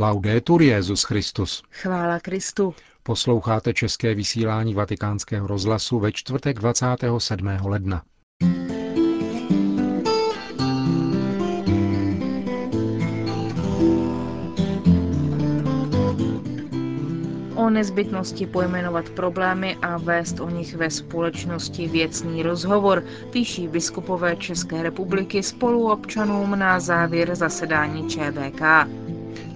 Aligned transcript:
Laudetur 0.00 0.62
Jezus 0.62 1.02
Christus. 1.02 1.62
Chvála 1.70 2.20
Kristu. 2.20 2.74
Posloucháte 3.02 3.74
české 3.74 4.14
vysílání 4.14 4.74
Vatikánského 4.74 5.46
rozhlasu 5.46 5.98
ve 5.98 6.12
čtvrtek 6.12 6.58
27. 6.58 7.48
ledna. 7.64 8.02
O 17.54 17.70
nezbytnosti 17.70 18.46
pojmenovat 18.46 19.10
problémy 19.10 19.76
a 19.82 19.98
vést 19.98 20.40
o 20.40 20.50
nich 20.50 20.74
ve 20.74 20.90
společnosti 20.90 21.88
věcný 21.88 22.42
rozhovor, 22.42 23.04
píší 23.30 23.68
biskupové 23.68 24.36
České 24.36 24.82
republiky 24.82 25.42
spoluobčanům 25.42 26.58
na 26.58 26.80
závěr 26.80 27.34
zasedání 27.34 28.08
ČVK. 28.08 28.62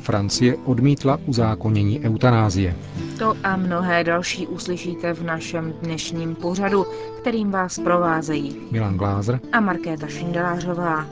Francie 0.03 0.57
odmítla 0.57 1.19
uzákonění 1.27 2.01
eutanázie. 2.05 2.77
To 3.19 3.35
a 3.45 3.57
mnohé 3.57 4.05
další 4.05 4.47
uslyšíte 4.47 5.15
v 5.15 5.23
našem 5.23 5.73
dnešním 5.83 6.35
pořadu, 6.35 6.87
kterým 7.21 7.51
vás 7.51 7.79
provázejí 7.79 8.57
Milan 8.71 8.97
Glázer 8.97 9.41
a 9.53 9.61
Markéta 9.61 10.07
Šindelářová. 10.07 11.07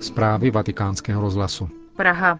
Zprávy 0.00 0.50
vatikánského 0.50 1.20
rozhlasu. 1.22 1.68
Praha. 1.96 2.38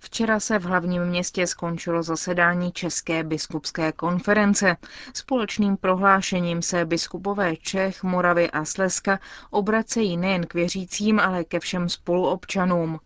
Včera 0.00 0.40
se 0.40 0.58
v 0.58 0.62
hlavním 0.62 1.04
městě 1.04 1.46
skončilo 1.46 2.02
zasedání 2.02 2.72
České 2.72 3.24
biskupské 3.24 3.92
konference. 3.92 4.76
Společným 5.14 5.76
prohlášením 5.76 6.62
se 6.62 6.84
biskupové 6.84 7.56
Čech, 7.56 8.02
Moravy 8.02 8.50
a 8.50 8.64
Slezska 8.64 9.18
obracejí 9.50 10.16
nejen 10.16 10.46
k 10.46 10.54
věřícím, 10.54 11.20
ale 11.20 11.44
ke 11.44 11.60
všem 11.60 11.88
spoluobčanům. 11.88 13.00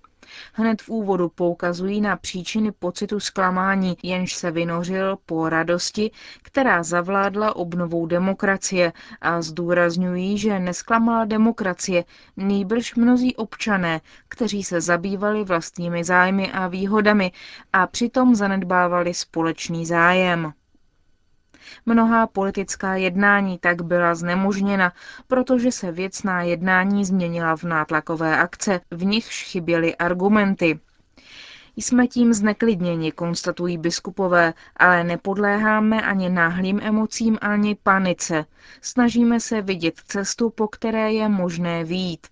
Hned 0.52 0.82
v 0.82 0.88
úvodu 0.88 1.28
poukazují 1.28 2.00
na 2.00 2.16
příčiny 2.16 2.72
pocitu 2.72 3.20
zklamání, 3.20 3.96
jenž 4.02 4.34
se 4.34 4.50
vynořil 4.50 5.18
po 5.26 5.48
radosti, 5.48 6.10
která 6.42 6.82
zavládla 6.82 7.56
obnovou 7.56 8.06
demokracie 8.06 8.92
a 9.20 9.42
zdůrazňují, 9.42 10.38
že 10.38 10.58
nesklamala 10.58 11.24
demokracie, 11.24 12.04
nýbrž 12.36 12.94
mnozí 12.94 13.36
občané, 13.36 14.00
kteří 14.28 14.64
se 14.64 14.80
zabývali 14.80 15.44
vlastními 15.44 16.04
zájmy 16.04 16.52
a 16.52 16.68
výhodami 16.68 17.32
a 17.72 17.86
přitom 17.86 18.34
zanedbávali 18.34 19.14
společný 19.14 19.86
zájem. 19.86 20.52
Mnohá 21.86 22.27
politická 22.27 22.97
jednání 22.97 23.58
tak 23.58 23.83
byla 23.83 24.14
znemožněna, 24.14 24.92
protože 25.27 25.72
se 25.72 25.92
věcná 25.92 26.42
jednání 26.42 27.05
změnila 27.05 27.56
v 27.56 27.64
nátlakové 27.64 28.38
akce, 28.38 28.80
v 28.91 29.05
nichž 29.05 29.44
chyběly 29.44 29.97
argumenty. 29.97 30.80
Jsme 31.77 32.06
tím 32.06 32.33
zneklidněni, 32.33 33.12
konstatují 33.12 33.78
biskupové, 33.78 34.55
ale 34.77 35.05
nepodléháme 35.05 36.02
ani 36.02 36.28
náhlým 36.28 36.80
emocím, 36.83 37.38
ani 37.41 37.75
panice. 37.75 38.44
Snažíme 38.80 39.41
se 39.41 39.62
vidět 39.62 40.00
cestu, 40.06 40.50
po 40.50 40.69
které 40.69 41.12
je 41.12 41.28
možné 41.28 41.84
výjít. 41.84 42.27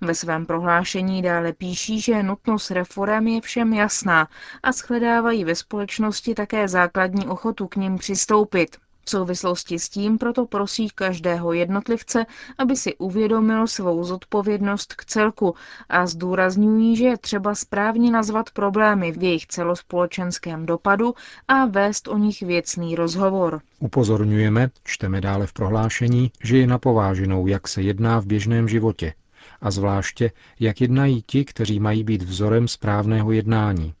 Ve 0.00 0.14
svém 0.14 0.46
prohlášení 0.46 1.22
dále 1.22 1.52
píší, 1.52 2.00
že 2.00 2.22
nutnost 2.22 2.70
reform 2.70 3.26
je 3.26 3.40
všem 3.40 3.72
jasná 3.72 4.28
a 4.62 4.72
shledávají 4.72 5.44
ve 5.44 5.54
společnosti 5.54 6.34
také 6.34 6.68
základní 6.68 7.26
ochotu 7.26 7.66
k 7.66 7.76
ním 7.76 7.98
přistoupit. 7.98 8.76
V 9.06 9.10
souvislosti 9.10 9.78
s 9.78 9.88
tím 9.88 10.18
proto 10.18 10.46
prosí 10.46 10.88
každého 10.94 11.52
jednotlivce, 11.52 12.26
aby 12.58 12.76
si 12.76 12.96
uvědomil 12.96 13.66
svou 13.66 14.04
zodpovědnost 14.04 14.94
k 14.94 15.04
celku 15.04 15.54
a 15.88 16.06
zdůrazňují, 16.06 16.96
že 16.96 17.04
je 17.04 17.18
třeba 17.18 17.54
správně 17.54 18.10
nazvat 18.10 18.50
problémy 18.50 19.12
v 19.12 19.22
jejich 19.22 19.46
celospolečenském 19.46 20.66
dopadu 20.66 21.14
a 21.48 21.66
vést 21.66 22.08
o 22.08 22.18
nich 22.18 22.42
věcný 22.42 22.94
rozhovor. 22.96 23.60
Upozorňujeme, 23.78 24.70
čteme 24.84 25.20
dále 25.20 25.46
v 25.46 25.52
prohlášení, 25.52 26.32
že 26.44 26.58
je 26.58 26.66
napováženou, 26.66 27.46
jak 27.46 27.68
se 27.68 27.82
jedná 27.82 28.20
v 28.20 28.26
běžném 28.26 28.68
životě, 28.68 29.14
a 29.60 29.70
zvláště, 29.70 30.30
jak 30.60 30.80
jednají 30.80 31.22
ti, 31.26 31.44
kteří 31.44 31.80
mají 31.80 32.04
být 32.04 32.22
vzorem 32.22 32.68
správného 32.68 33.32
jednání. 33.32 33.94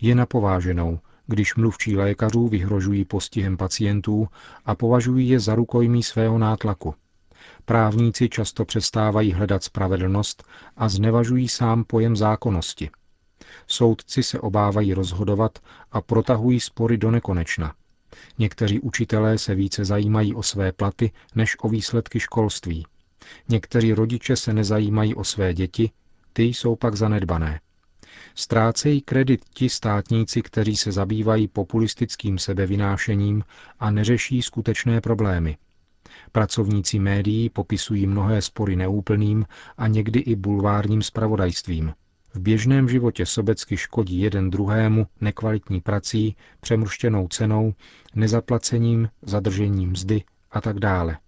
Je 0.00 0.14
napováženou, 0.14 0.98
když 1.26 1.54
mluvčí 1.54 1.96
lékařů 1.96 2.48
vyhrožují 2.48 3.04
postihem 3.04 3.56
pacientů 3.56 4.28
a 4.64 4.74
považují 4.74 5.28
je 5.28 5.40
za 5.40 5.54
rukojmí 5.54 6.02
svého 6.02 6.38
nátlaku. 6.38 6.94
Právníci 7.64 8.28
často 8.28 8.64
přestávají 8.64 9.32
hledat 9.32 9.64
spravedlnost 9.64 10.44
a 10.76 10.88
znevažují 10.88 11.48
sám 11.48 11.84
pojem 11.84 12.16
zákonnosti. 12.16 12.90
Soudci 13.66 14.22
se 14.22 14.40
obávají 14.40 14.94
rozhodovat 14.94 15.58
a 15.92 16.00
protahují 16.00 16.60
spory 16.60 16.98
do 16.98 17.10
nekonečna. 17.10 17.74
Někteří 18.38 18.80
učitelé 18.80 19.38
se 19.38 19.54
více 19.54 19.84
zajímají 19.84 20.34
o 20.34 20.42
své 20.42 20.72
platy 20.72 21.12
než 21.34 21.56
o 21.60 21.68
výsledky 21.68 22.20
školství. 22.20 22.86
Někteří 23.48 23.92
rodiče 23.92 24.36
se 24.36 24.52
nezajímají 24.52 25.14
o 25.14 25.24
své 25.24 25.54
děti, 25.54 25.90
ty 26.32 26.42
jsou 26.42 26.76
pak 26.76 26.94
zanedbané. 26.94 27.60
Ztrácejí 28.34 29.00
kredit 29.00 29.40
ti 29.54 29.68
státníci, 29.68 30.42
kteří 30.42 30.76
se 30.76 30.92
zabývají 30.92 31.48
populistickým 31.48 32.38
sebevinášením 32.38 33.44
a 33.80 33.90
neřeší 33.90 34.42
skutečné 34.42 35.00
problémy. 35.00 35.56
Pracovníci 36.32 36.98
médií 36.98 37.50
popisují 37.50 38.06
mnohé 38.06 38.42
spory 38.42 38.76
neúplným 38.76 39.46
a 39.76 39.88
někdy 39.88 40.20
i 40.20 40.36
bulvárním 40.36 41.02
spravodajstvím. 41.02 41.92
V 42.34 42.40
běžném 42.40 42.88
životě 42.88 43.26
sobecky 43.26 43.76
škodí 43.76 44.20
jeden 44.20 44.50
druhému 44.50 45.06
nekvalitní 45.20 45.80
prací, 45.80 46.36
přemrštěnou 46.60 47.28
cenou, 47.28 47.74
nezaplacením, 48.14 49.08
zadržením 49.22 49.90
mzdy 49.90 50.22
a 50.50 50.60
tak 50.60 50.78
dále. 50.78 51.18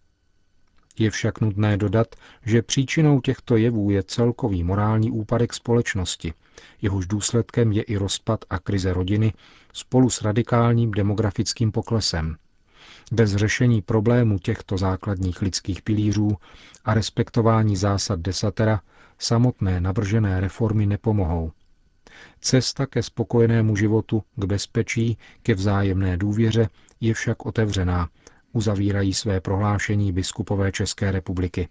Je 0.99 1.11
však 1.11 1.41
nutné 1.41 1.77
dodat, 1.77 2.07
že 2.45 2.63
příčinou 2.63 3.21
těchto 3.21 3.57
jevů 3.57 3.91
je 3.91 4.03
celkový 4.03 4.65
morální 4.65 5.11
úpadek 5.11 5.55
společnosti, 5.55 6.35
jehož 6.83 7.07
důsledkem 7.07 7.73
je 7.73 7.83
i 7.83 7.97
rozpad 7.97 8.45
a 8.51 8.59
krize 8.59 8.93
rodiny 8.93 9.33
spolu 9.73 10.11
s 10.11 10.23
radikálním 10.23 10.91
demografickým 10.91 11.73
poklesem. 11.73 12.37
Bez 13.13 13.35
řešení 13.37 13.83
problému 13.83 14.39
těchto 14.39 14.79
základních 14.79 15.43
lidských 15.43 15.83
pilířů 15.83 16.37
a 16.85 16.95
respektování 16.95 17.77
zásad 17.77 18.21
desatera 18.21 18.81
samotné 19.19 19.81
navržené 19.81 20.41
reformy 20.41 20.87
nepomohou. 20.87 21.53
Cesta 22.41 22.87
ke 22.87 23.03
spokojenému 23.03 23.77
životu, 23.77 24.23
k 24.37 24.45
bezpečí, 24.45 25.19
ke 25.43 25.55
vzájemné 25.55 26.17
důvěře 26.17 26.69
je 27.01 27.15
však 27.15 27.47
otevřená 27.47 28.09
uzavírají 28.55 29.15
své 29.15 29.41
prohlášení 29.41 30.13
biskupové 30.13 30.73
České 30.73 31.11
republiky. 31.13 31.69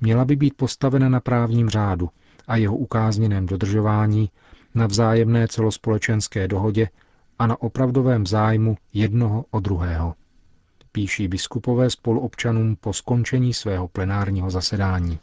Měla 0.00 0.24
by 0.24 0.36
být 0.36 0.54
postavena 0.56 1.08
na 1.08 1.20
právním 1.20 1.68
řádu 1.68 2.08
a 2.48 2.56
jeho 2.56 2.76
ukázněném 2.76 3.46
dodržování, 3.46 4.30
na 4.74 4.86
vzájemné 4.86 5.48
celospolečenské 5.48 6.48
dohodě 6.48 6.88
a 7.38 7.46
na 7.46 7.62
opravdovém 7.62 8.26
zájmu 8.26 8.76
jednoho 8.92 9.44
o 9.50 9.60
druhého. 9.60 10.14
Píší 10.92 11.28
biskupové 11.28 11.90
spoluobčanům 11.90 12.76
po 12.80 12.92
skončení 12.92 13.54
svého 13.54 13.88
plenárního 13.88 14.50
zasedání. 14.50 15.18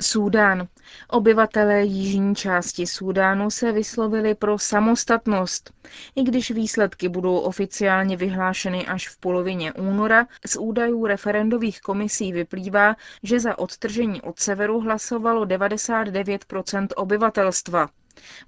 Súdán. 0.00 0.66
Obyvatelé 1.08 1.82
jižní 1.84 2.34
části 2.34 2.86
Súdánu 2.86 3.50
se 3.50 3.72
vyslovili 3.72 4.34
pro 4.34 4.58
samostatnost. 4.58 5.70
I 6.16 6.22
když 6.22 6.50
výsledky 6.50 7.08
budou 7.08 7.38
oficiálně 7.38 8.16
vyhlášeny 8.16 8.86
až 8.86 9.08
v 9.08 9.16
polovině 9.20 9.72
února, 9.72 10.26
z 10.46 10.56
údajů 10.56 11.06
referendových 11.06 11.80
komisí 11.80 12.32
vyplývá, 12.32 12.96
že 13.22 13.40
za 13.40 13.58
odtržení 13.58 14.22
od 14.22 14.38
severu 14.38 14.80
hlasovalo 14.80 15.44
99% 15.44 16.86
obyvatelstva. 16.96 17.88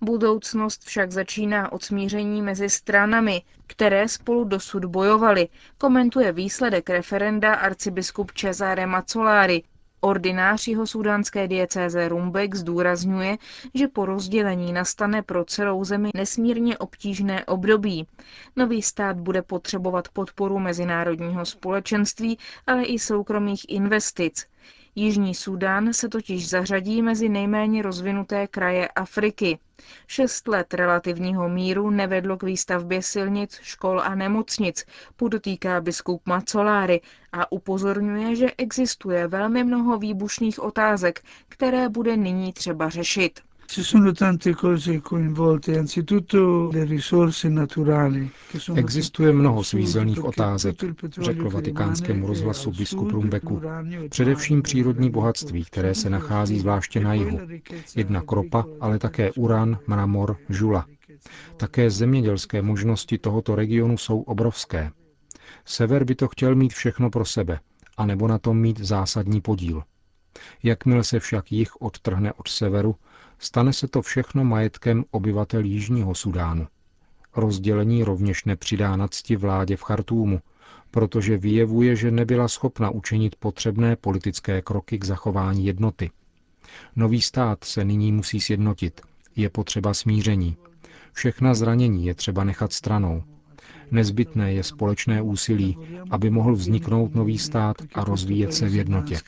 Budoucnost 0.00 0.84
však 0.84 1.12
začíná 1.12 1.72
od 1.72 1.82
smíření 1.84 2.42
mezi 2.42 2.70
stranami, 2.70 3.42
které 3.66 4.08
spolu 4.08 4.44
dosud 4.44 4.84
bojovaly, 4.84 5.48
komentuje 5.78 6.32
výsledek 6.32 6.90
referenda 6.90 7.54
arcibiskup 7.54 8.32
Cesare 8.32 8.86
Mazzolári, 8.86 9.62
Ordinář 10.00 10.68
jeho 10.68 10.86
sudánské 10.86 11.48
diecéze 11.48 12.08
Rumbek 12.08 12.54
zdůrazňuje, 12.54 13.36
že 13.74 13.88
po 13.88 14.06
rozdělení 14.06 14.72
nastane 14.72 15.22
pro 15.22 15.44
celou 15.44 15.84
zemi 15.84 16.10
nesmírně 16.14 16.78
obtížné 16.78 17.44
období. 17.44 18.06
Nový 18.56 18.82
stát 18.82 19.16
bude 19.16 19.42
potřebovat 19.42 20.08
podporu 20.08 20.58
mezinárodního 20.58 21.44
společenství, 21.44 22.38
ale 22.66 22.84
i 22.84 22.98
soukromých 22.98 23.66
investic. 23.68 24.46
Jižní 24.98 25.34
Súdán 25.34 25.92
se 25.92 26.08
totiž 26.08 26.48
zařadí 26.48 27.02
mezi 27.02 27.28
nejméně 27.28 27.82
rozvinuté 27.82 28.46
kraje 28.46 28.88
Afriky. 28.88 29.58
Šest 30.06 30.48
let 30.48 30.74
relativního 30.74 31.48
míru 31.48 31.90
nevedlo 31.90 32.36
k 32.36 32.42
výstavbě 32.42 33.02
silnic, 33.02 33.58
škol 33.62 34.00
a 34.00 34.14
nemocnic, 34.14 34.84
podotýká 35.16 35.80
biskup 35.80 36.22
Macoláry 36.26 37.00
a 37.32 37.52
upozorňuje, 37.52 38.36
že 38.36 38.46
existuje 38.58 39.26
velmi 39.26 39.64
mnoho 39.64 39.98
výbušných 39.98 40.62
otázek, 40.62 41.24
které 41.48 41.88
bude 41.88 42.16
nyní 42.16 42.52
třeba 42.52 42.88
řešit. 42.88 43.40
Ci 43.66 43.84
sono 43.84 44.12
tante 44.12 44.54
cose 44.54 45.00
coinvolte, 45.00 45.78
anzitutto 45.78 46.70
le 46.72 46.84
risorse 46.84 47.48
naturali. 47.48 48.30
Existuje 48.74 49.32
mnoho 49.32 49.64
svízelných 49.64 50.24
otázek, 50.24 50.76
řekl 51.20 51.50
vatikánskému 51.50 52.26
rozhlasu 52.26 52.70
biskup 52.70 53.10
Rumbeku. 53.10 53.60
Především 54.08 54.62
přírodní 54.62 55.10
bohatství, 55.10 55.64
které 55.64 55.94
se 55.94 56.10
nachází 56.10 56.58
zvláště 56.58 57.00
na 57.00 57.14
jihu. 57.14 57.40
Jedna 57.96 58.22
kropa, 58.22 58.64
ale 58.80 58.98
také 58.98 59.32
uran, 59.32 59.78
mramor, 59.86 60.36
žula. 60.48 60.86
Také 61.56 61.90
zemědělské 61.90 62.62
možnosti 62.62 63.18
tohoto 63.18 63.54
regionu 63.54 63.98
jsou 63.98 64.20
obrovské. 64.20 64.90
Sever 65.64 66.04
by 66.04 66.14
to 66.14 66.28
chtěl 66.28 66.54
mít 66.54 66.72
všechno 66.72 67.10
pro 67.10 67.24
sebe, 67.24 67.60
anebo 67.96 68.28
na 68.28 68.38
tom 68.38 68.60
mít 68.60 68.80
zásadní 68.80 69.40
podíl. 69.40 69.82
Jakmile 70.62 71.04
se 71.04 71.20
však 71.20 71.52
jich 71.52 71.76
odtrhne 71.76 72.32
od 72.32 72.48
severu, 72.48 72.94
stane 73.38 73.72
se 73.72 73.88
to 73.88 74.02
všechno 74.02 74.44
majetkem 74.44 75.04
obyvatel 75.10 75.64
Jižního 75.64 76.14
Sudánu. 76.14 76.66
Rozdělení 77.36 78.04
rovněž 78.04 78.44
nepřidá 78.44 78.96
na 78.96 79.08
cti 79.08 79.36
vládě 79.36 79.76
v 79.76 79.82
Chartúmu, 79.82 80.40
protože 80.90 81.38
vyjevuje, 81.38 81.96
že 81.96 82.10
nebyla 82.10 82.48
schopna 82.48 82.90
učinit 82.90 83.36
potřebné 83.36 83.96
politické 83.96 84.62
kroky 84.62 84.98
k 84.98 85.04
zachování 85.04 85.66
jednoty. 85.66 86.10
Nový 86.96 87.22
stát 87.22 87.64
se 87.64 87.84
nyní 87.84 88.12
musí 88.12 88.40
sjednotit. 88.40 89.00
Je 89.36 89.50
potřeba 89.50 89.94
smíření. 89.94 90.56
Všechna 91.12 91.54
zranění 91.54 92.06
je 92.06 92.14
třeba 92.14 92.44
nechat 92.44 92.72
stranou. 92.72 93.22
Nezbytné 93.90 94.52
je 94.52 94.62
společné 94.62 95.22
úsilí, 95.22 95.78
aby 96.10 96.30
mohl 96.30 96.54
vzniknout 96.54 97.14
nový 97.14 97.38
stát 97.38 97.76
a 97.94 98.04
rozvíjet 98.04 98.54
se 98.54 98.68
v 98.68 98.74
jednotě. 98.74 99.18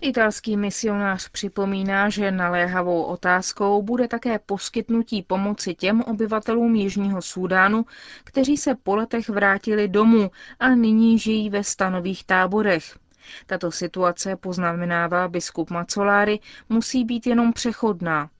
Italský 0.00 0.56
misionář 0.56 1.28
připomíná, 1.28 2.08
že 2.08 2.30
naléhavou 2.30 3.02
otázkou 3.02 3.82
bude 3.82 4.08
také 4.08 4.38
poskytnutí 4.38 5.22
pomoci 5.22 5.74
těm 5.74 6.00
obyvatelům 6.02 6.74
Jižního 6.74 7.22
Súdánu, 7.22 7.86
kteří 8.24 8.56
se 8.56 8.74
po 8.74 8.96
letech 8.96 9.28
vrátili 9.28 9.88
domů 9.88 10.30
a 10.60 10.68
nyní 10.68 11.18
žijí 11.18 11.50
ve 11.50 11.64
stanových 11.64 12.24
táborech. 12.24 12.98
Tato 13.46 13.70
situace, 13.70 14.36
poznamenává 14.36 15.28
biskup 15.28 15.70
Macoláry, 15.70 16.38
musí 16.68 17.04
být 17.04 17.26
jenom 17.26 17.52
přechodná. 17.52 18.30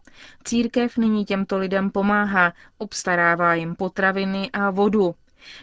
Církev 0.45 0.97
nyní 0.97 1.25
těmto 1.25 1.59
lidem 1.59 1.91
pomáhá, 1.91 2.53
obstarává 2.79 3.55
jim 3.55 3.75
potraviny 3.75 4.51
a 4.53 4.71
vodu. 4.71 5.15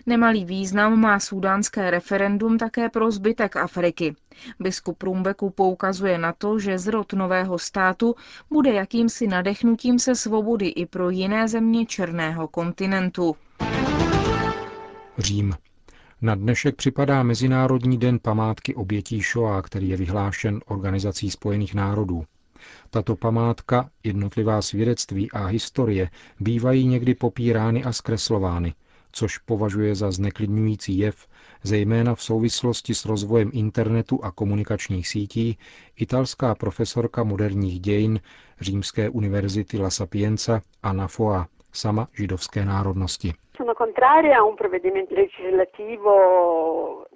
Nemalý 0.05 0.45
význam 0.45 0.99
má 0.99 1.19
súdánské 1.19 1.91
referendum 1.91 2.57
také 2.57 2.89
pro 2.89 3.11
zbytek 3.11 3.55
Afriky. 3.55 4.15
Biskup 4.59 5.03
Rumbeku 5.03 5.49
poukazuje 5.49 6.17
na 6.17 6.33
to, 6.33 6.59
že 6.59 6.77
zrod 6.77 7.13
nového 7.13 7.59
státu 7.59 8.15
bude 8.49 8.73
jakýmsi 8.73 9.27
nadechnutím 9.27 9.99
se 9.99 10.15
svobody 10.15 10.67
i 10.67 10.85
pro 10.85 11.09
jiné 11.09 11.47
země 11.47 11.85
černého 11.85 12.47
kontinentu. 12.47 13.35
Řím. 15.17 15.53
Na 16.21 16.35
dnešek 16.35 16.75
připadá 16.75 17.23
Mezinárodní 17.23 17.97
den 17.97 18.19
památky 18.19 18.75
obětí 18.75 19.21
Shoah, 19.21 19.65
který 19.65 19.89
je 19.89 19.97
vyhlášen 19.97 20.59
Organizací 20.65 21.31
spojených 21.31 21.75
národů. 21.75 22.23
Tato 22.89 23.15
památka, 23.15 23.89
jednotlivá 24.04 24.62
svědectví 24.62 25.31
a 25.31 25.45
historie 25.45 26.09
bývají 26.39 26.88
někdy 26.88 27.15
popírány 27.15 27.83
a 27.83 27.94
zkreslovány, 27.94 28.74
což 29.12 29.38
považuje 29.38 29.95
za 29.95 30.12
zneklidňující 30.12 30.98
jev, 30.98 31.27
zejména 31.63 32.15
v 32.15 32.21
souvislosti 32.24 32.95
s 32.95 33.06
rozvojem 33.06 33.50
internetu 33.54 34.24
a 34.24 34.31
komunikačních 34.31 35.07
sítí, 35.07 35.57
italská 35.95 36.56
profesorka 36.56 37.24
moderních 37.24 37.80
dějin 37.80 38.19
Římské 38.62 39.10
univerzity 39.10 39.77
La 39.77 39.89
Sapienza 39.89 40.62
Anna 40.83 41.07
Foa, 41.07 41.48
sama 41.74 42.07
židovské 42.13 42.65
národnosti. 42.65 43.33
Sono 43.57 43.74
contraria 43.74 44.38
a 44.38 44.44
un 44.44 44.56
provvedimento 44.56 45.15
legislativo 45.15 47.07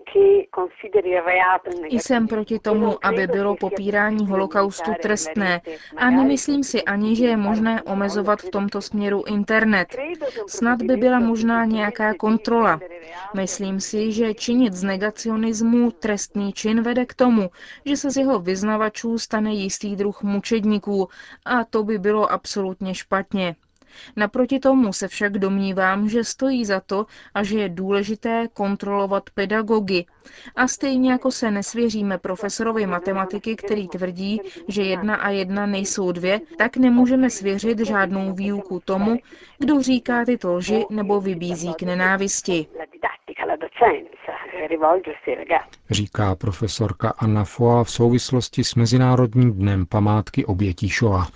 jsem 1.91 2.27
proti 2.27 2.59
tomu, 2.59 3.05
aby 3.05 3.27
bylo 3.27 3.55
popírání 3.55 4.27
holokaustu 4.27 4.91
trestné 5.01 5.61
a 5.97 6.09
nemyslím 6.09 6.63
si 6.63 6.83
ani, 6.83 7.15
že 7.15 7.25
je 7.25 7.37
možné 7.37 7.81
omezovat 7.81 8.39
v 8.41 8.49
tomto 8.49 8.81
směru 8.81 9.23
internet. 9.27 9.95
Snad 10.47 10.81
by 10.81 10.97
byla 10.97 11.19
možná 11.19 11.65
nějaká 11.65 12.13
kontrola. 12.13 12.79
Myslím 13.35 13.79
si, 13.79 14.11
že 14.11 14.33
činit 14.33 14.73
z 14.73 14.83
negacionismu 14.83 15.91
trestný 15.91 16.53
čin 16.53 16.81
vede 16.81 17.05
k 17.05 17.13
tomu, 17.13 17.49
že 17.85 17.97
se 17.97 18.11
z 18.11 18.17
jeho 18.17 18.39
vyznavačů 18.39 19.17
stane 19.17 19.53
jistý 19.53 19.95
druh 19.95 20.23
mučedníků 20.23 21.07
a 21.45 21.63
to 21.63 21.83
by 21.83 21.97
bylo 21.97 22.31
absolutně 22.31 22.95
špatně. 22.95 23.55
Naproti 24.15 24.59
tomu 24.59 24.93
se 24.93 25.07
však 25.07 25.37
domnívám, 25.37 26.09
že 26.09 26.23
stojí 26.23 26.65
za 26.65 26.79
to 26.79 27.05
a 27.33 27.43
že 27.43 27.59
je 27.59 27.69
důležité 27.69 28.47
kontrolovat 28.53 29.29
pedagogy. 29.29 30.05
A 30.55 30.67
stejně 30.67 31.11
jako 31.11 31.31
se 31.31 31.51
nesvěříme 31.51 32.17
profesorovi 32.17 32.85
matematiky, 32.85 33.55
který 33.55 33.87
tvrdí, 33.87 34.41
že 34.67 34.81
jedna 34.81 35.15
a 35.15 35.29
jedna 35.29 35.65
nejsou 35.65 36.11
dvě, 36.11 36.41
tak 36.57 36.77
nemůžeme 36.77 37.29
svěřit 37.29 37.79
žádnou 37.79 38.33
výuku 38.33 38.79
tomu, 38.85 39.15
kdo 39.59 39.81
říká 39.81 40.25
tyto 40.25 40.53
lži 40.55 40.85
nebo 40.89 41.21
vybízí 41.21 41.73
k 41.73 41.81
nenávisti. 41.81 42.67
Říká 45.89 46.35
profesorka 46.35 47.13
Anna 47.17 47.43
Foa 47.43 47.83
v 47.83 47.91
souvislosti 47.91 48.63
s 48.63 48.75
Mezinárodním 48.75 49.53
dnem 49.53 49.85
památky 49.85 50.45
obětí 50.45 50.87
Shoah. 50.87 51.31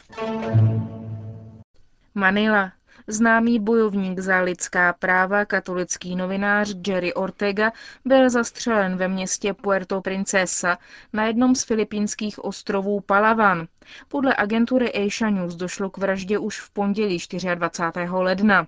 Manila. 2.17 2.71
Známý 3.07 3.59
bojovník 3.59 4.19
za 4.19 4.39
lidská 4.41 4.94
práva, 4.94 5.45
katolický 5.45 6.15
novinář 6.15 6.75
Jerry 6.88 7.13
Ortega, 7.13 7.71
byl 8.06 8.29
zastřelen 8.29 8.97
ve 8.97 9.07
městě 9.07 9.53
Puerto 9.53 10.01
Princesa 10.01 10.77
na 11.13 11.25
jednom 11.25 11.56
z 11.56 11.63
filipínských 11.63 12.45
ostrovů 12.45 13.00
Palawan. 13.00 13.67
Podle 14.07 14.35
agentury 14.38 14.94
Asia 14.94 15.29
News 15.29 15.56
došlo 15.56 15.89
k 15.89 15.97
vraždě 15.97 16.38
už 16.38 16.62
v 16.62 16.69
pondělí 16.69 17.17
24. 17.56 18.07
ledna. 18.12 18.67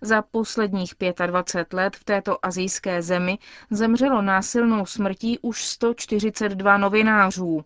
Za 0.00 0.22
posledních 0.22 0.94
25 1.26 1.72
let 1.76 1.96
v 1.96 2.04
této 2.04 2.46
azijské 2.46 3.02
zemi 3.02 3.38
zemřelo 3.70 4.22
násilnou 4.22 4.86
smrtí 4.86 5.38
už 5.42 5.64
142 5.64 6.76
novinářů. 6.76 7.64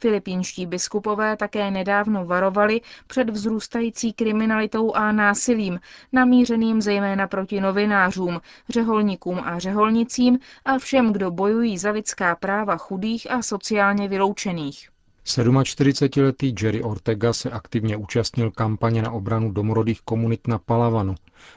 Filipínští 0.00 0.66
biskupové 0.66 1.36
také 1.36 1.70
nedávno 1.70 2.26
varovali 2.26 2.80
před 3.06 3.30
vzrůstající 3.30 4.12
kriminalitou 4.12 4.92
a 4.92 5.12
násilím, 5.12 5.80
namířeným 6.12 6.82
zejména 6.82 7.26
proti 7.26 7.60
novinářům, 7.60 8.40
řeholníkům 8.68 9.40
a 9.44 9.58
řeholnicím 9.58 10.38
a 10.64 10.78
všem, 10.78 11.12
kdo 11.12 11.30
bojují 11.30 11.78
za 11.78 11.90
lidská 11.90 12.36
práva 12.36 12.76
chudých 12.76 13.30
a 13.30 13.42
sociálně 13.42 14.08
vyloučených. 14.08 14.93
47-letý 15.24 16.54
Jerry 16.62 16.82
Ortega 16.82 17.32
se 17.32 17.50
aktivně 17.50 17.96
účastnil 17.96 18.50
kampaně 18.50 19.02
na 19.02 19.10
obranu 19.10 19.52
domorodých 19.52 20.00
komunit 20.00 20.48
na 20.48 20.58
Palavanu. 20.58 21.14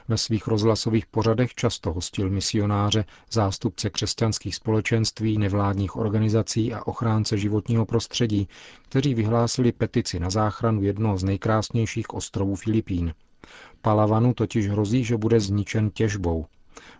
Ve 0.08 0.18
svých 0.18 0.46
rozhlasových 0.46 1.06
pořadech 1.06 1.54
často 1.54 1.92
hostil 1.92 2.30
misionáře, 2.30 3.04
zástupce 3.32 3.90
křesťanských 3.90 4.54
společenství, 4.54 5.38
nevládních 5.38 5.96
organizací 5.96 6.74
a 6.74 6.86
ochránce 6.86 7.38
životního 7.38 7.86
prostředí, 7.86 8.48
kteří 8.88 9.14
vyhlásili 9.14 9.72
petici 9.72 10.20
na 10.20 10.30
záchranu 10.30 10.82
jednoho 10.82 11.18
z 11.18 11.24
nejkrásnějších 11.24 12.14
ostrovů 12.14 12.56
Filipín. 12.56 13.14
Palavanu 13.82 14.34
totiž 14.34 14.68
hrozí, 14.68 15.04
že 15.04 15.16
bude 15.16 15.40
zničen 15.40 15.90
těžbou. 15.90 16.46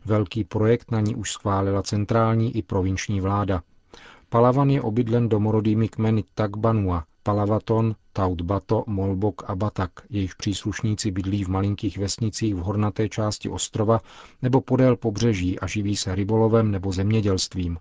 Velký 0.05 0.45
projekt 0.45 0.91
na 0.91 1.01
ní 1.01 1.15
už 1.15 1.33
schválila 1.33 1.83
centrální 1.83 2.57
i 2.57 2.63
provinční 2.63 3.21
vláda. 3.21 3.63
Palavan 4.31 4.71
je 4.71 4.83
obydlen 4.83 5.29
domorodými 5.29 5.89
kmeny 5.89 6.25
Tagbanua, 6.35 7.05
Palavaton, 7.23 7.95
Tautbato, 8.13 8.85
Molbok 8.87 9.43
a 9.51 9.55
Batak, 9.57 9.91
jejichž 10.11 10.35
příslušníci 10.35 11.11
bydlí 11.11 11.45
v 11.45 11.49
malinkých 11.49 11.99
vesnicích 11.99 12.55
v 12.55 12.59
hornaté 12.59 13.09
části 13.09 13.49
ostrova 13.49 14.01
nebo 14.43 14.61
podél 14.61 14.97
pobřeží 14.97 15.59
a 15.61 15.67
živí 15.67 15.97
se 15.97 16.15
rybolovem 16.15 16.71
nebo 16.71 16.93
zemědělstvím. 16.93 17.79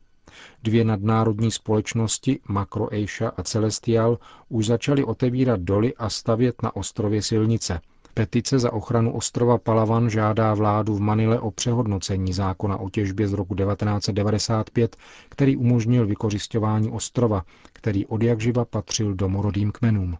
Dvě 0.64 0.84
nadnárodní 0.84 1.52
společnosti, 1.52 2.40
Macro 2.48 2.88
Asia 2.94 3.30
a 3.38 3.44
Celestial, 3.44 4.18
už 4.50 4.66
začaly 4.66 5.04
otevírat 5.04 5.60
doly 5.60 5.96
a 5.96 6.10
stavět 6.10 6.64
na 6.64 6.76
ostrově 6.76 7.22
silnice. 7.22 7.82
Petice 8.18 8.60
za 8.60 8.74
ochranu 8.74 9.14
ostrova 9.14 9.58
Palawan 9.58 10.10
žádá 10.10 10.54
vládu 10.54 10.96
v 10.96 11.00
Manile 11.00 11.40
o 11.40 11.52
přehodnocení 11.52 12.34
zákona 12.34 12.78
o 12.78 12.90
těžbě 12.90 13.28
z 13.28 13.34
roku 13.34 13.56
1995, 13.56 14.98
který 15.30 15.58
umožnil 15.58 16.08
vykořišťování 16.08 16.92
ostrova, 16.92 17.44
který 17.74 18.06
od 18.06 18.24
jak 18.24 18.42
živa 18.42 18.66
patřil 18.66 19.14
domorodým 19.14 19.72
kmenům. 19.72 20.18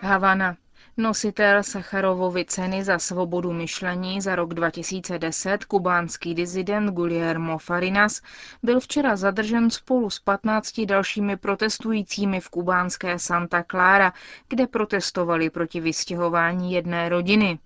Havana. 0.00 0.56
Nositel 1.00 1.62
Sacharovovy 1.62 2.44
ceny 2.44 2.84
za 2.84 2.98
svobodu 2.98 3.52
myšlení 3.52 4.20
za 4.20 4.36
rok 4.36 4.54
2010, 4.54 5.64
kubánský 5.64 6.34
dizident 6.34 6.90
Guillermo 6.94 7.58
Farinas, 7.58 8.20
byl 8.62 8.80
včera 8.80 9.16
zadržen 9.16 9.70
spolu 9.70 10.10
s 10.10 10.18
15 10.18 10.80
dalšími 10.80 11.36
protestujícími 11.36 12.40
v 12.40 12.48
kubánské 12.48 13.18
Santa 13.18 13.62
Clara, 13.70 14.12
kde 14.48 14.66
protestovali 14.66 15.50
proti 15.50 15.80
vystěhování 15.80 16.72
jedné 16.72 17.08
rodiny. 17.08 17.58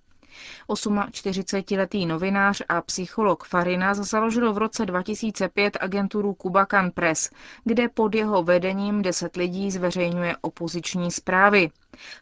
48-letý 0.69 2.05
novinář 2.05 2.61
a 2.69 2.81
psycholog 2.81 3.43
Farinas 3.43 3.97
založil 3.97 4.53
v 4.53 4.57
roce 4.57 4.85
2005 4.85 5.77
agenturu 5.81 6.33
Kubakan 6.33 6.91
Press, 6.91 7.29
kde 7.63 7.89
pod 7.89 8.15
jeho 8.15 8.43
vedením 8.43 9.01
10 9.01 9.35
lidí 9.35 9.71
zveřejňuje 9.71 10.35
opoziční 10.41 11.11
zprávy. 11.11 11.71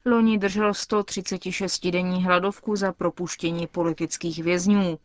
Loni 0.06 0.38
držel 0.38 0.72
136-denní 0.72 2.24
hladovku 2.26 2.76
za 2.76 2.94
propuštění 2.94 3.68
politických 3.68 4.44
vězňů. 4.44 5.00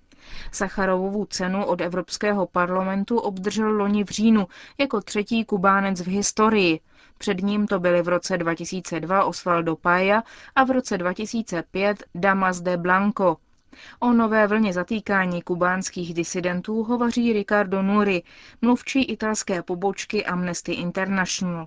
Sacharovovu 0.52 1.24
cenu 1.24 1.64
od 1.64 1.80
Evropského 1.80 2.46
parlamentu 2.46 3.18
obdržel 3.18 3.70
loni 3.70 4.04
v 4.04 4.08
říjnu 4.08 4.46
jako 4.78 5.00
třetí 5.00 5.44
Kubánec 5.44 6.00
v 6.00 6.06
historii. 6.06 6.80
Před 7.18 7.42
ním 7.42 7.66
to 7.66 7.78
byly 7.80 8.02
v 8.02 8.08
roce 8.08 8.38
2002 8.38 9.24
Osvaldo 9.24 9.76
Paya 9.76 10.22
a 10.56 10.64
v 10.64 10.70
roce 10.70 10.98
2005 10.98 12.04
Damas 12.14 12.60
de 12.60 12.76
Blanco. 12.76 13.36
O 14.00 14.12
nové 14.12 14.46
vlně 14.46 14.72
zatýkání 14.72 15.42
kubánských 15.42 16.14
disidentů 16.14 16.82
hovoří 16.82 17.32
Ricardo 17.32 17.82
Nuri, 17.82 18.22
mluvčí 18.62 19.04
italské 19.04 19.62
pobočky 19.62 20.24
Amnesty 20.24 20.72
International. 20.72 21.66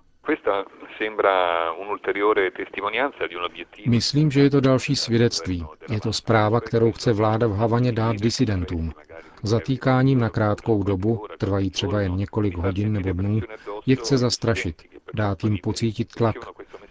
Myslím, 3.88 4.32
že 4.32 4.42
je 4.42 4.50
to 4.50 4.62
další 4.62 4.96
svědectví. 4.96 5.66
Je 5.90 6.00
to 6.02 6.14
zpráva, 6.14 6.62
kterou 6.62 6.92
chce 6.92 7.14
vláda 7.14 7.48
v 7.48 7.56
Havaně 7.56 7.92
dát 7.92 8.16
disidentům. 8.16 8.92
Zatýkáním 9.44 10.20
na 10.20 10.30
krátkou 10.30 10.84
dobu, 10.84 11.26
trvají 11.38 11.70
třeba 11.70 12.02
jen 12.02 12.16
několik 12.16 12.58
hodin 12.58 12.94
nebo 12.94 13.12
dnů, 13.22 13.42
je 13.86 13.96
chce 13.96 14.18
zastrašit, 14.18 14.82
dát 15.14 15.44
jim 15.44 15.58
pocítit 15.58 16.16
tlak, 16.16 16.36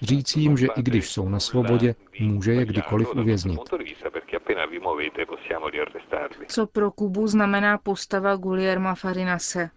říct 0.02 0.36
jim, 0.36 0.56
že 0.56 0.66
i 0.76 0.82
když 0.82 1.10
jsou 1.10 1.28
na 1.28 1.40
svobodě, 1.40 1.94
může 2.20 2.52
je 2.52 2.66
kdykoliv 2.66 3.14
uvěznit. 3.14 3.60
Co 6.46 6.66
pro 6.66 6.90
Kubu 6.90 7.26
znamená 7.26 7.78
postava 7.78 8.36
Guillerma 8.36 8.94
Farinase? 8.94 9.70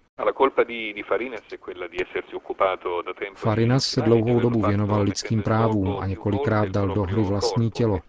Farinas 3.35 3.85
se 3.85 4.01
dlouhou 4.01 4.39
dobu 4.39 4.61
věnoval 4.61 5.01
lidským 5.01 5.41
právům 5.41 5.97
a 5.99 6.05
několikrát 6.05 6.69
dal 6.69 6.87
do 6.87 7.03
hry 7.03 7.23
vlastní 7.23 7.71
tělo. 7.71 7.99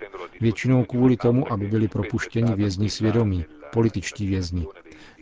Většinou 0.40 0.84
kvůli 0.84 1.16
tomu, 1.16 1.52
aby 1.52 1.66
byli 1.66 1.88
propuštěni 1.88 2.54
vězni 2.54 2.90
svědomí, 2.90 3.44
političtí 3.74 4.26
vězni. 4.26 4.66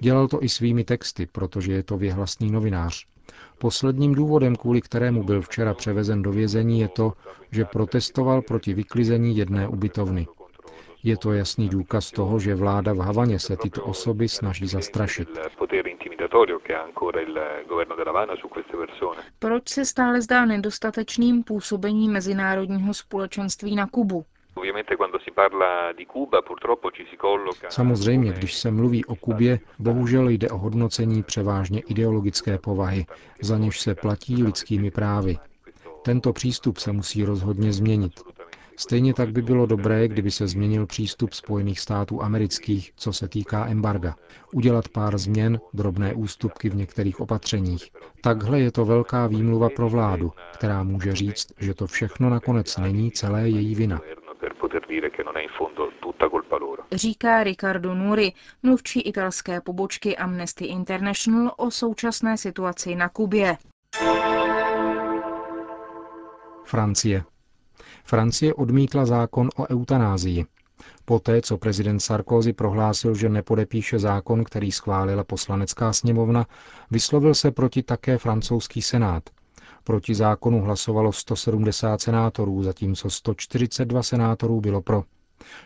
Dělal 0.01 0.29
to 0.29 0.45
i 0.45 0.49
svými 0.49 0.85
texty, 0.85 1.27
protože 1.27 1.73
je 1.73 1.83
to 1.83 1.97
věhlasný 1.97 2.51
novinář. 2.51 3.07
Posledním 3.59 4.15
důvodem, 4.15 4.57
kvůli 4.57 4.81
kterému 4.81 5.23
byl 5.23 5.43
včera 5.43 5.75
převezen 5.75 6.23
do 6.23 6.33
vězení, 6.33 6.81
je 6.81 6.89
to, 6.89 7.13
že 7.51 7.65
protestoval 7.65 8.43
proti 8.43 8.75
vyklizení 8.75 9.37
jedné 9.37 9.69
ubytovny. 9.69 10.27
Je 11.05 11.17
to 11.17 11.33
jasný 11.33 11.69
důkaz 11.69 12.11
toho, 12.11 12.39
že 12.39 12.55
vláda 12.55 12.93
v 12.93 12.99
Havaně 12.99 13.39
se 13.39 13.57
tyto 13.57 13.85
osoby 13.85 14.29
snaží 14.29 14.67
zastrašit. 14.67 15.29
Proč 19.39 19.69
se 19.69 19.85
stále 19.85 20.21
zdá 20.21 20.45
nedostatečným 20.47 21.43
působení 21.43 22.09
mezinárodního 22.09 22.95
společenství 22.95 23.77
na 23.77 23.87
Kubu? 23.87 24.25
Samozřejmě, 27.69 28.33
když 28.33 28.55
se 28.55 28.71
mluví 28.71 29.05
o 29.05 29.17
Kubě, 29.17 29.61
bohužel 29.79 30.29
jde 30.29 30.49
o 30.49 30.59
hodnocení 30.59 31.23
převážně 31.23 31.81
ideologické 31.81 32.59
povahy, 32.59 33.07
za 33.43 33.59
něž 33.59 33.81
se 33.81 33.95
platí 33.95 34.43
lidskými 34.43 34.91
právy. 34.91 35.39
Tento 36.05 36.33
přístup 36.33 36.79
se 36.79 36.93
musí 36.93 37.25
rozhodně 37.25 37.73
změnit. 37.73 38.13
Stejně 38.77 39.15
tak 39.15 39.33
by 39.33 39.43
bylo 39.43 39.67
dobré, 39.67 40.09
kdyby 40.09 40.31
se 40.31 40.47
změnil 40.47 40.87
přístup 40.87 41.33
Spojených 41.33 41.81
států 41.81 42.23
amerických, 42.23 42.93
co 42.97 43.13
se 43.13 43.29
týká 43.29 43.67
embarga. 43.67 44.15
Udělat 44.55 44.89
pár 44.89 45.19
změn, 45.19 45.61
drobné 45.75 46.15
ústupky 46.15 46.71
v 46.71 46.77
některých 46.77 47.21
opatřeních. 47.21 47.91
Takhle 48.21 48.61
je 48.61 48.73
to 48.73 48.85
velká 48.85 49.27
výmluva 49.27 49.69
pro 49.77 49.89
vládu, 49.89 50.33
která 50.55 50.83
může 50.83 51.13
říct, 51.13 51.53
že 51.59 51.75
to 51.75 51.87
všechno 51.87 52.31
nakonec 52.31 52.77
není 52.77 53.11
celé 53.11 53.49
její 53.49 53.75
vina. 53.75 54.01
Říká 56.93 57.43
Ricardo 57.43 57.95
Nuri, 57.95 58.33
mluvčí 58.63 59.01
italské 59.01 59.61
pobočky 59.61 60.17
Amnesty 60.17 60.65
International 60.65 61.55
o 61.57 61.71
současné 61.71 62.37
situaci 62.37 62.95
na 62.95 63.09
Kubě. 63.09 63.57
Francie. 66.65 67.25
Francie 68.05 68.55
odmítla 68.55 69.07
zákon 69.07 69.49
o 69.57 69.67
eutanázii. 69.71 70.45
Poté, 71.05 71.43
co 71.43 71.59
prezident 71.59 72.01
Sarkozy 72.01 72.53
prohlásil, 72.53 73.15
že 73.15 73.29
nepodepíše 73.29 73.99
zákon, 73.99 74.45
který 74.45 74.73
schválila 74.73 75.25
poslanecká 75.25 75.93
sněmovna, 75.93 76.47
vyslovil 76.91 77.35
se 77.35 77.51
proti 77.51 77.83
také 77.83 78.19
francouzský 78.19 78.83
senát. 78.83 79.23
Proti 79.85 80.15
zákonu 80.15 80.61
hlasovalo 80.61 81.13
170 81.13 82.01
senátorů, 82.01 82.63
zatímco 82.63 83.11
142 83.11 84.03
senátorů 84.03 84.61
bylo 84.61 84.83
pro. 84.83 85.05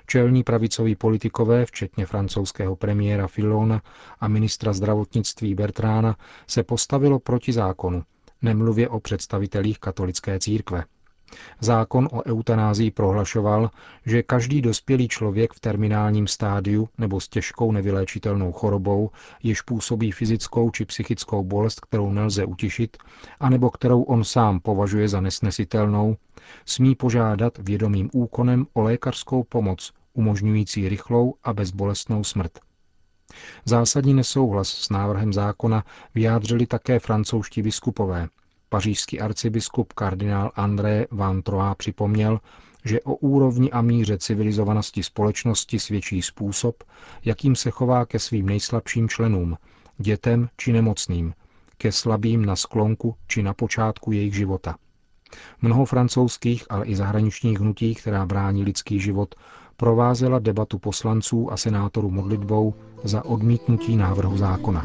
Čelní 0.06 0.42
pravicoví 0.42 0.96
politikové, 0.96 1.66
včetně 1.66 2.06
francouzského 2.06 2.76
premiéra 2.76 3.26
Fillona 3.26 3.82
a 4.20 4.28
ministra 4.28 4.73
zdravotnictví 4.73 5.54
Bertrána, 5.54 6.16
se 6.46 6.62
postavilo 6.62 7.18
proti 7.18 7.52
zákonu, 7.52 8.02
nemluvě 8.42 8.88
o 8.88 9.00
představitelích 9.00 9.78
katolické 9.78 10.38
církve. 10.40 10.85
Zákon 11.61 12.09
o 12.12 12.25
eutanázii 12.26 12.90
prohlašoval, 12.90 13.71
že 14.06 14.23
každý 14.23 14.62
dospělý 14.62 15.09
člověk 15.09 15.52
v 15.52 15.61
terminálním 15.61 16.26
stádiu 16.26 16.88
nebo 16.99 17.21
s 17.21 17.28
těžkou 17.28 17.73
nevyléčitelnou 17.73 18.52
chorobou, 18.52 19.11
jež 19.42 19.61
působí 19.61 20.12
fyzickou 20.12 20.71
či 20.71 20.85
psychickou 20.85 21.45
bolest, 21.45 21.80
kterou 21.80 22.11
nelze 22.12 22.45
utišit, 22.45 22.97
anebo 23.40 23.71
kterou 23.71 24.02
on 24.02 24.25
sám 24.25 24.61
považuje 24.61 25.09
za 25.09 25.21
nesnesitelnou, 25.21 26.16
smí 26.66 26.95
požádat 26.95 27.59
vědomým 27.59 28.11
úkonem 28.12 28.66
o 28.73 28.83
lékařskou 28.83 29.45
pomoc, 29.45 29.92
umožňující 30.14 30.88
rychlou 30.88 31.35
a 31.45 31.52
bezbolestnou 31.52 32.25
smrt. 32.25 32.59
Zásadní 33.64 34.14
nesouhlas 34.14 34.68
s 34.68 34.90
návrhem 34.90 35.33
zákona 35.33 35.85
vyjádřili 36.14 36.66
také 36.66 36.99
francouzští 36.99 37.62
biskupové, 37.62 38.28
Pařížský 38.68 39.20
arcibiskup 39.20 39.92
kardinál 39.92 40.50
André 40.54 41.06
Van 41.11 41.42
Troa 41.42 41.75
připomněl, 41.75 42.40
že 42.85 43.00
o 43.00 43.14
úrovni 43.14 43.70
a 43.70 43.82
míře 43.82 44.18
civilizovanosti 44.18 45.02
společnosti 45.02 45.78
svědčí 45.78 46.23
způsob, 46.23 46.85
jakým 47.25 47.56
se 47.56 47.70
chová 47.70 48.06
ke 48.06 48.18
svým 48.18 48.46
nejslabším 48.46 49.08
členům, 49.08 49.56
dětem 49.99 50.49
či 50.56 50.73
nemocným, 50.73 51.35
ke 51.78 51.92
slabým 51.92 52.44
na 52.44 52.56
sklonku 52.56 53.14
či 53.26 53.42
na 53.42 53.54
počátku 53.54 54.12
jejich 54.12 54.35
života. 54.35 54.76
Mnoho 55.62 55.85
francouzských, 55.85 56.64
ale 56.70 56.87
i 56.87 56.96
zahraničních 56.96 57.61
hnutí, 57.61 57.94
která 57.94 58.26
brání 58.26 58.64
lidský 58.64 59.00
život, 59.00 59.35
provázela 59.76 60.38
debatu 60.38 60.78
poslanců 60.78 61.52
a 61.52 61.56
senátorů 61.56 62.11
modlitbou 62.11 62.75
za 63.04 63.25
odmítnutí 63.25 63.96
návrhu 63.96 64.37
zákona. 64.37 64.85